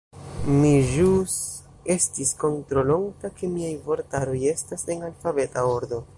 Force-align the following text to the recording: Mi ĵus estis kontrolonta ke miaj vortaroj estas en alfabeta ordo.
Mi 0.61 0.69
ĵus 0.93 1.35
estis 1.97 2.31
kontrolonta 2.45 3.33
ke 3.41 3.51
miaj 3.59 3.73
vortaroj 3.91 4.43
estas 4.57 4.89
en 4.97 5.07
alfabeta 5.11 5.71
ordo. 5.79 6.05